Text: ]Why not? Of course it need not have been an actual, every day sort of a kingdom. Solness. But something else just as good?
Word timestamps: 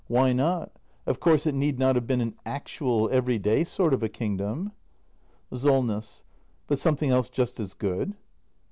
]Why 0.17 0.33
not? 0.33 0.71
Of 1.05 1.19
course 1.19 1.45
it 1.45 1.53
need 1.53 1.77
not 1.77 1.93
have 1.93 2.07
been 2.07 2.21
an 2.21 2.33
actual, 2.43 3.07
every 3.11 3.37
day 3.37 3.63
sort 3.63 3.93
of 3.93 4.01
a 4.01 4.09
kingdom. 4.09 4.71
Solness. 5.53 6.23
But 6.65 6.79
something 6.79 7.11
else 7.11 7.29
just 7.29 7.59
as 7.59 7.75
good? 7.75 8.15